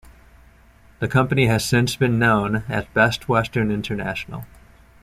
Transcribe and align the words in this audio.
The 0.97 1.07
company 1.07 1.45
has 1.45 1.63
since 1.63 1.95
been 1.95 2.17
known 2.17 2.63
as 2.67 2.87
Best 2.95 3.29
Western 3.29 3.69
International. 3.69 4.47